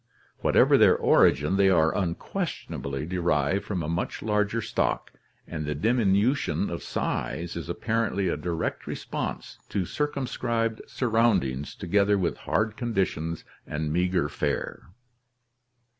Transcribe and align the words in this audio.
Whatever 0.39 0.79
their 0.79 0.97
origin, 0.97 1.57
they 1.57 1.69
are 1.69 1.95
unquestionably 1.95 3.05
derived 3.05 3.65
from 3.65 3.83
a 3.83 3.87
much 3.87 4.23
larger 4.23 4.59
stock, 4.59 5.11
and 5.47 5.63
the 5.63 5.75
diminution 5.75 6.71
of 6.71 6.81
size 6.81 7.55
is 7.55 7.69
apparently 7.69 8.27
a 8.27 8.35
direct 8.35 8.87
response 8.87 9.59
to 9.69 9.85
circumscribed 9.85 10.81
surroundings 10.89 11.75
together 11.75 12.17
with 12.17 12.37
hard 12.49 12.75
conditions 12.77 13.43
and 13.67 13.93
meager 13.93 14.27
fare. 14.27 14.85